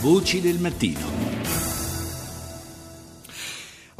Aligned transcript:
Voci 0.00 0.40
del 0.40 0.58
mattino. 0.58 1.29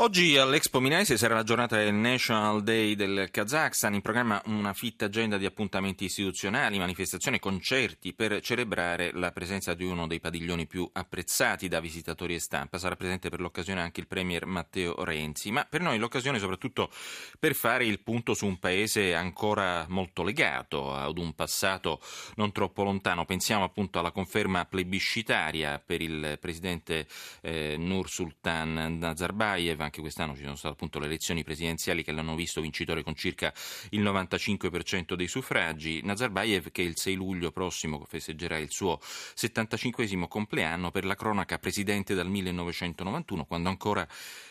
Oggi 0.03 0.39
all'Expo 0.39 0.81
Minaese 0.81 1.19
sarà 1.19 1.35
la 1.35 1.43
giornata 1.43 1.77
del 1.77 1.93
National 1.93 2.63
Day 2.63 2.95
del 2.95 3.29
Kazakhstan, 3.31 3.93
in 3.93 4.01
programma 4.01 4.41
una 4.47 4.73
fitta 4.73 5.05
agenda 5.05 5.37
di 5.37 5.45
appuntamenti 5.45 6.07
istituzionali, 6.07 6.79
manifestazioni 6.79 7.37
e 7.37 7.41
concerti 7.41 8.15
per 8.15 8.41
celebrare 8.41 9.11
la 9.13 9.31
presenza 9.31 9.75
di 9.75 9.85
uno 9.85 10.07
dei 10.07 10.19
padiglioni 10.19 10.67
più 10.67 10.89
apprezzati 10.91 11.69
da 11.69 11.81
visitatori 11.81 12.35
e 12.35 12.41
stampa. 12.41 12.79
Sarà 12.79 12.97
presente 12.97 13.29
per 13.29 13.41
l'occasione 13.41 13.83
anche 13.83 14.01
il 14.01 14.07
Premier 14.07 14.47
Matteo 14.47 15.05
Renzi, 15.05 15.51
ma 15.51 15.67
per 15.69 15.83
noi 15.83 15.99
l'occasione 15.99 16.39
soprattutto 16.39 16.91
per 17.39 17.55
fare 17.55 17.85
il 17.85 18.01
punto 18.01 18.33
su 18.33 18.47
un 18.47 18.59
paese 18.59 19.15
ancora 19.15 19.85
molto 19.91 20.23
legato 20.23 20.95
ad 20.95 21.19
un 21.19 21.35
passato 21.35 22.01
non 22.37 22.53
troppo 22.53 22.85
lontano. 22.85 23.27
Pensiamo 23.27 23.65
appunto 23.65 23.99
alla 23.99 24.13
conferma 24.13 24.65
plebiscitaria 24.65 25.79
per 25.79 26.01
il 26.01 26.39
presidente 26.41 27.07
eh, 27.43 27.77
Nur 27.77 28.09
Sultan 28.09 28.97
Nazarbayev 28.99 29.89
anche 29.91 30.01
quest'anno 30.01 30.37
ci 30.37 30.43
sono 30.43 30.55
state 30.55 30.75
appunto 30.75 31.01
le 31.01 31.07
elezioni 31.07 31.43
presidenziali 31.43 32.05
che 32.05 32.13
l'hanno 32.13 32.37
visto 32.37 32.61
vincitore 32.61 33.03
con 33.03 33.15
circa 33.17 33.53
il 33.91 34.03
95% 34.03 35.15
dei 35.15 35.27
suffragi. 35.27 36.01
Nazarbayev 36.05 36.71
che 36.71 36.83
il 36.83 36.97
6 36.97 37.15
luglio 37.17 37.51
prossimo 37.51 38.05
festeggerà 38.07 38.57
il 38.57 38.71
suo 38.71 38.99
75 39.01 40.29
compleanno 40.29 40.91
per 40.91 41.05
la 41.05 41.17
cronaca 41.17 41.59
presidente 41.59 42.15
dal 42.15 42.29
1991 42.29 43.45
quando 43.45 43.69
ancora 43.69 44.07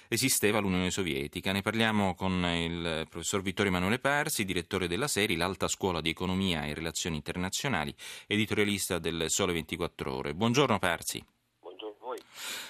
esisteva 0.10 0.60
l'Unione 0.60 0.92
Sovietica. 0.92 1.54
Ne 1.54 1.62
parliamo 1.62 2.16
con 2.16 2.34
il 2.44 3.08
professor 3.10 3.42
Vittorio 3.42 3.72
Emanuele 3.72 4.00
Parsi, 4.00 4.44
direttore 4.44 4.88
della 4.88 5.08
SERI, 5.08 5.36
l'Alta 5.36 5.68
Scuola 5.68 6.02
di 6.02 6.10
Economia 6.10 6.66
e 6.66 6.74
Relazioni 6.74 7.16
Internazionali, 7.16 7.96
editorialista 8.28 9.00
del 9.00 9.26
Sole 9.30 9.54
24 9.54 10.14
Ore. 10.14 10.34
Buongiorno 10.34 10.80
Parsi. 10.80 11.39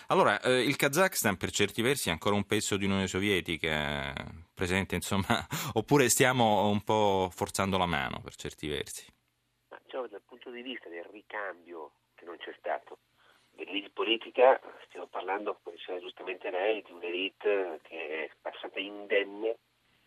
Allora, 0.07 0.39
eh, 0.41 0.63
il 0.63 0.75
Kazakhstan 0.75 1.37
per 1.37 1.51
certi 1.51 1.81
versi 1.81 2.09
è 2.09 2.11
ancora 2.11 2.35
un 2.35 2.45
pezzo 2.45 2.77
di 2.77 2.85
Unione 2.85 3.07
Sovietica, 3.07 4.13
presente 4.53 4.95
insomma, 4.95 5.45
oppure 5.73 6.09
stiamo 6.09 6.67
un 6.67 6.83
po' 6.83 7.29
forzando 7.31 7.77
la 7.77 7.85
mano 7.85 8.19
per 8.21 8.35
certi 8.35 8.67
versi? 8.67 9.05
Ma, 9.69 9.79
diciamo, 9.83 10.07
dal 10.07 10.21
punto 10.25 10.49
di 10.49 10.61
vista 10.61 10.89
del 10.89 11.05
ricambio 11.05 11.91
che 12.15 12.25
non 12.25 12.37
c'è 12.37 12.53
stato, 12.57 12.99
dell'elite 13.51 13.91
politica, 13.91 14.59
stiamo 14.87 15.07
parlando, 15.07 15.59
come 15.61 15.75
diceva 15.75 15.99
giustamente 15.99 16.49
lei, 16.49 16.81
di 16.81 16.91
un'elite 16.91 17.79
che 17.83 18.25
è 18.25 18.31
passata 18.41 18.79
indenne 18.79 19.57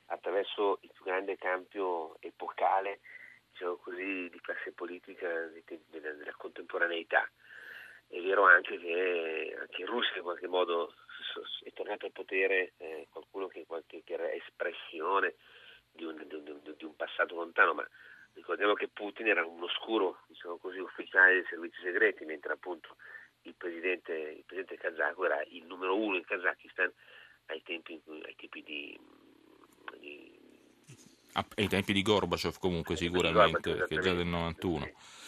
attraverso 0.07 0.79
il 0.83 0.91
più 0.93 1.05
grande 1.05 1.37
cambio 1.37 2.17
epocale, 2.21 3.01
diciamo 3.51 3.77
così, 3.77 4.29
di 4.31 4.41
classe 4.41 4.73
politica 4.73 5.29
della 5.91 6.35
contemporaneità 6.37 7.29
è 8.13 8.21
vero 8.21 8.45
anche 8.45 8.79
che 8.79 9.57
anche 9.59 9.81
in 9.81 9.87
Russia 9.87 10.17
in 10.17 10.23
qualche 10.23 10.47
modo 10.47 10.93
è 11.65 11.73
tornato 11.73 12.05
al 12.05 12.13
potere 12.13 12.75
eh, 12.77 13.07
qualcuno 13.09 13.47
che, 13.49 13.65
qualche, 13.67 14.03
che, 14.05 14.13
era 14.13 14.31
espressione 14.31 15.37
di 15.91 16.05
un, 16.05 16.23
di, 16.27 16.35
un, 16.35 16.61
di 16.77 16.85
un, 16.85 16.95
passato 16.95 17.35
lontano, 17.35 17.73
ma 17.73 17.89
ricordiamo 18.35 18.75
che 18.75 18.89
Putin 18.89 19.29
era 19.29 19.47
un 19.47 19.63
oscuro 19.63 20.21
diciamo 20.27 20.59
così, 20.59 20.79
ufficiale 20.79 21.35
dei 21.35 21.47
servizi 21.49 21.81
segreti, 21.81 22.27
mentre 22.27 22.53
appunto 22.53 22.97
il 23.43 23.55
presidente, 23.57 24.13
il 24.13 24.45
presidente 24.45 24.77
kazako 24.77 25.25
era 25.25 25.43
il 25.49 25.65
numero 25.65 25.97
uno 25.97 26.17
in 26.17 26.25
Kazakistan 26.25 26.93
ai 27.47 27.63
tempi, 27.63 27.99
ai 28.25 28.35
tempi 28.37 28.63
di, 28.63 29.01
di 29.99 30.41
ai 31.57 31.67
tempi 31.67 31.95
di 31.95 32.03
Gorbaciov 32.03 32.59
comunque 32.59 32.95
sicuramente, 32.95 33.71
Gorbaciov, 33.71 33.89
che 33.89 33.95
è 33.95 33.99
già 34.03 34.13
del 34.13 34.27
91. 34.27 34.85
Sì. 34.85 35.22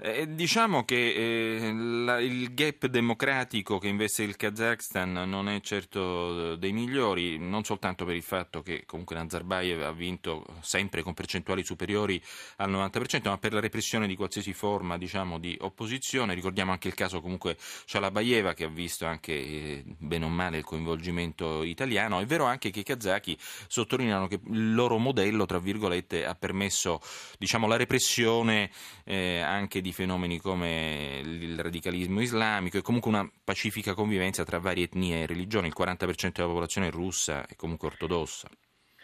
Eh, 0.00 0.32
diciamo 0.32 0.84
che 0.84 0.94
eh, 0.94 1.72
la, 1.72 2.20
il 2.20 2.54
gap 2.54 2.86
democratico 2.86 3.78
che 3.78 3.88
investe 3.88 4.22
il 4.22 4.36
Kazakhstan 4.36 5.28
non 5.28 5.48
è 5.48 5.60
certo 5.60 6.54
dei 6.54 6.70
migliori, 6.70 7.36
non 7.36 7.64
soltanto 7.64 8.04
per 8.04 8.14
il 8.14 8.22
fatto 8.22 8.62
che 8.62 8.84
comunque 8.86 9.16
Nazarbayev 9.16 9.82
ha 9.82 9.90
vinto 9.90 10.44
sempre 10.60 11.02
con 11.02 11.14
percentuali 11.14 11.64
superiori 11.64 12.22
al 12.58 12.70
90%, 12.70 13.22
ma 13.24 13.38
per 13.38 13.52
la 13.52 13.58
repressione 13.58 14.06
di 14.06 14.14
qualsiasi 14.14 14.52
forma 14.52 14.96
diciamo, 14.98 15.40
di 15.40 15.58
opposizione. 15.62 16.32
Ricordiamo 16.32 16.70
anche 16.70 16.86
il 16.86 16.94
caso 16.94 17.20
comunque 17.20 17.56
Shalabayeva 17.58 18.54
che 18.54 18.66
ha 18.66 18.68
visto 18.68 19.04
anche 19.04 19.32
eh, 19.32 19.82
bene 19.84 20.26
o 20.26 20.28
male 20.28 20.58
il 20.58 20.64
coinvolgimento 20.64 21.64
italiano. 21.64 22.20
È 22.20 22.24
vero 22.24 22.44
anche 22.44 22.70
che 22.70 22.80
i 22.80 22.84
kazaki 22.84 23.36
sottolineano 23.66 24.28
che 24.28 24.38
il 24.46 24.74
loro 24.74 24.98
modello, 24.98 25.44
tra 25.44 25.58
virgolette, 25.58 26.24
ha 26.24 26.36
permesso 26.36 27.00
diciamo, 27.36 27.66
la 27.66 27.76
repressione 27.76 28.70
eh, 29.02 29.40
anche 29.40 29.80
di 29.80 29.87
di 29.88 29.92
fenomeni 29.92 30.38
come 30.38 31.20
il 31.24 31.58
radicalismo 31.58 32.20
islamico 32.20 32.76
e 32.76 32.82
comunque 32.82 33.10
una 33.10 33.26
pacifica 33.42 33.94
convivenza 33.94 34.44
tra 34.44 34.58
varie 34.58 34.84
etnie 34.84 35.22
e 35.22 35.26
religioni. 35.26 35.68
Il 35.68 35.74
40% 35.78 36.32
della 36.32 36.48
popolazione 36.48 36.90
russa 36.90 37.46
è 37.46 37.56
comunque 37.56 37.88
ortodossa. 37.88 38.48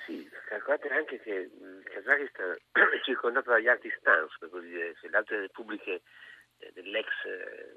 Sì, 0.04 0.28
calcolate 0.46 0.88
anche 0.88 1.20
che 1.20 1.30
il 1.30 1.82
Kazakistan 1.84 2.52
è 2.52 3.00
circondato 3.02 3.50
dagli 3.50 3.68
altri 3.68 3.90
stans, 3.98 4.36
per 4.38 4.50
così 4.50 4.68
dire, 4.68 4.94
se 5.00 5.08
le 5.08 5.16
altre 5.16 5.40
repubbliche 5.40 6.02
eh, 6.58 6.70
dell'ex 6.74 7.06
eh, 7.24 7.76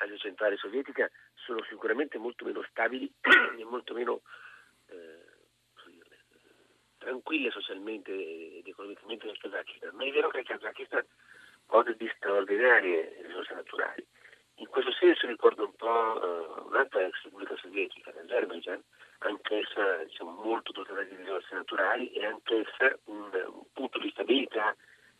Asia 0.00 0.16
centrale 0.16 0.56
sovietica 0.56 1.08
sono 1.34 1.62
sicuramente 1.68 2.18
molto 2.18 2.44
meno 2.44 2.64
stabili 2.70 3.12
e 3.58 3.64
molto 3.64 3.94
meno 3.94 4.22
eh, 4.86 5.26
tranquille 6.98 7.50
socialmente 7.50 8.10
ed 8.10 8.66
economicamente 8.66 9.26
del 9.26 9.38
Kazakistan, 9.38 9.94
ma 9.94 10.04
è 10.04 10.10
vero 10.10 10.28
che 10.28 10.40
il 10.40 10.46
Kazakistan 10.46 11.06
cose 11.68 11.94
di 11.96 12.10
straordinarie 12.16 13.20
risorse 13.22 13.54
naturali. 13.54 14.04
In 14.56 14.66
questo 14.66 14.90
senso 14.92 15.26
ricordo 15.28 15.64
un 15.66 15.74
po' 15.76 15.86
uh, 15.86 16.66
un'altra 16.66 17.04
ex 17.04 17.22
Repubblica 17.22 17.54
Sovietica, 17.56 18.12
l'Azerbaijan, 18.12 18.82
anch'essa 19.28 20.04
diciamo, 20.04 20.32
molto 20.42 20.72
dotata 20.72 21.02
di 21.02 21.16
risorse 21.16 21.54
naturali 21.54 22.10
e 22.12 22.24
anch'essa 22.24 22.98
un, 23.04 23.30
un 23.32 23.64
punto 23.72 23.98
di 23.98 24.10
stabilità 24.10 24.74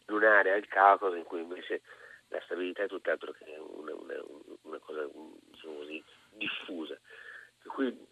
lunare 0.07 0.53
al 0.53 0.67
Caucaso 0.67 1.15
in 1.15 1.25
cui 1.25 1.41
invece 1.41 1.83
la 2.29 2.41
stabilità 2.45 2.83
è 2.83 2.89
tutt'altro 2.89 3.33
che 3.33 3.57
una, 3.59 3.95
una, 3.95 4.15
una 4.63 4.79
cosa 4.79 5.07
diciamo 5.51 5.77
così, 5.77 6.03
diffusa. 6.33 6.99
Per 7.63 7.73
cui 7.73 8.07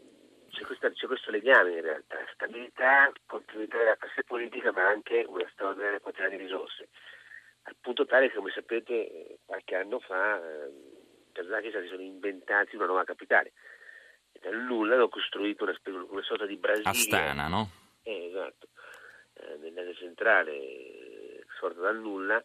c'è, 0.50 0.62
questa, 0.64 0.90
c'è, 0.90 1.06
questo 1.06 1.30
legame 1.30 1.72
in 1.72 1.82
realtà, 1.82 2.16
stabilità, 2.32 3.12
continuità 3.26 3.78
della 3.78 3.96
classe 3.96 4.22
politica 4.24 4.72
ma 4.72 4.86
anche 4.86 5.24
una 5.26 5.46
straordinaria 5.52 6.00
quantità 6.00 6.28
di 6.28 6.36
risorse 6.36 6.88
al 7.66 7.76
punto 7.80 8.06
tale 8.06 8.28
che 8.28 8.36
come 8.36 8.50
sapete 8.50 9.38
qualche 9.44 9.74
anno 9.74 9.98
fa 9.98 10.38
eh, 10.38 10.72
kazakistan 11.32 11.82
si 11.82 11.88
sono 11.88 12.02
inventati 12.02 12.76
una 12.76 12.86
nuova 12.86 13.04
capitale 13.04 13.52
dal 14.48 14.60
nulla 14.62 14.94
hanno 14.94 15.08
costruito 15.08 15.64
una, 15.64 15.76
una 16.08 16.22
sorta 16.22 16.46
di 16.46 16.56
Brasile 16.56 16.88
Astana, 16.88 17.48
no? 17.48 17.70
Eh, 18.02 18.26
esatto 18.26 18.68
eh, 19.34 19.56
nell'Asia 19.56 19.94
centrale 19.94 20.52
eh, 20.52 21.44
sorta 21.58 21.80
dal 21.80 21.98
nulla 21.98 22.42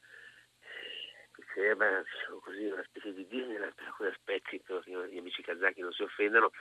che 1.32 1.44
sembra 1.54 2.02
diciamo 2.02 2.40
così, 2.40 2.66
una 2.66 2.84
specie 2.84 3.14
di 3.14 3.28
Disneyland 3.28 3.74
per 3.74 3.86
alcuni 3.86 4.10
aspetti 4.10 4.62
che 4.62 5.10
gli 5.10 5.18
amici 5.18 5.42
kazaki 5.42 5.82
non 5.82 5.94
si 5.94 6.04
offendano 6.04 6.52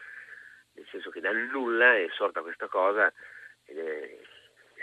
nel 0.74 0.86
senso 0.90 1.10
che 1.10 1.20
dal 1.20 1.36
nulla 1.36 1.96
è 1.96 2.06
sorta 2.16 2.42
questa 2.42 2.68
cosa 2.68 3.12
è 3.64 4.18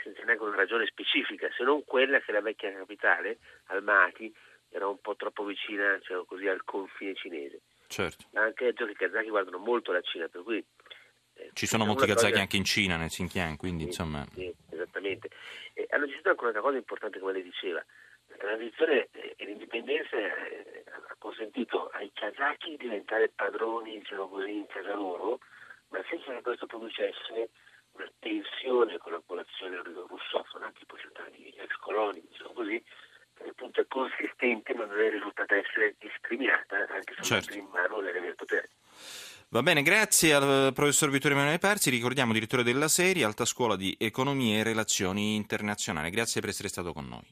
senza 0.04 0.24
neanche 0.24 0.44
una 0.44 0.56
ragione 0.56 0.86
specifica, 0.86 1.50
se 1.52 1.64
non 1.64 1.84
quella 1.84 2.20
che 2.20 2.32
la 2.32 2.42
vecchia 2.42 2.72
capitale, 2.72 3.40
Almaty, 3.66 4.32
era 4.70 4.88
un 4.88 5.00
po' 5.02 5.16
troppo 5.16 5.44
vicina 5.44 5.98
diciamo 5.98 6.24
così, 6.26 6.48
al 6.48 6.64
confine 6.64 7.14
cinese. 7.16 7.62
Certo. 7.88 8.26
Anche 8.34 8.66
detto 8.66 8.86
che 8.86 8.92
i 8.92 8.96
kazaki 8.96 9.30
guardano 9.30 9.58
molto 9.58 9.92
la 9.92 10.02
Cina, 10.02 10.28
per 10.28 10.44
cui... 10.44 10.64
Eh, 11.34 11.50
Ci 11.54 11.66
sono 11.66 11.86
molti 11.86 12.06
kazaki 12.06 12.32
cosa... 12.32 12.42
anche 12.42 12.58
in 12.58 12.64
Cina, 12.64 12.98
nel 12.98 13.10
Xinjiang, 13.10 13.58
quindi 13.58 13.84
sì, 13.84 13.90
insomma... 13.90 14.26
Sì, 14.34 14.54
esattamente. 14.70 15.30
E 15.74 15.88
hanno 15.90 16.06
deciso 16.06 16.30
anche 16.30 16.42
un'altra 16.42 16.62
cosa 16.62 16.78
importante, 16.78 17.20
come 17.20 17.34
lei 17.34 17.44
diceva. 17.44 17.84
La 18.28 18.38
transizione 18.38 19.08
e 19.12 19.46
l'indipendenza 19.46 20.18
eh, 20.18 20.84
ha 20.86 21.16
consentito 21.18 21.88
ai 21.90 22.12
kazaki 22.14 22.72
di 22.72 22.78
diventare 22.78 23.30
padroni, 23.30 24.00
diciamo 24.00 24.28
così, 24.28 24.52
in 24.52 24.68
casa 24.68 24.94
loro, 24.94 25.40
ma 25.90 26.04
senza 26.10 26.34
che 26.34 26.42
questo 26.42 26.66
producesse 26.66 27.50
una 27.92 28.12
tensione 28.20 28.98
con 28.98 29.14
la 29.14 29.20
popolazione 29.20 29.82
russofona, 29.82 30.66
anche 30.66 30.86
poi 30.86 31.00
di 31.32 31.54
ex 31.58 31.74
coloni, 31.80 32.22
diciamo 32.30 32.52
così, 32.54 32.84
che 33.34 33.50
appunto 33.50 33.82
è 33.82 33.88
consistente 33.88 34.74
ma 34.74 34.86
non 34.86 35.00
è 35.00 35.10
risultata 35.10 35.56
essere 35.56 35.96
discriminata 36.00 36.88
anche 36.90 37.14
se 37.16 37.24
certo. 37.24 37.54
in 37.56 37.66
mano 37.72 38.00
le 38.02 38.34
potere. 38.36 38.70
Va 39.50 39.64
bene, 39.64 39.82
grazie 39.82 40.34
al 40.34 40.74
professor 40.74 41.10
Vittorio 41.10 41.38
Emanuele 41.38 41.58
Parzi, 41.58 41.90
ricordiamo 41.90 42.34
direttore 42.34 42.64
della 42.64 42.90
serie 42.90 43.24
Alta 43.24 43.46
Scuola 43.46 43.78
di 43.78 43.96
Economia 43.98 44.58
e 44.58 44.64
Relazioni 44.64 45.36
Internazionali. 45.36 46.10
Grazie 46.10 46.42
per 46.42 46.50
essere 46.50 46.68
stato 46.68 46.92
con 46.92 47.08
noi. 47.08 47.24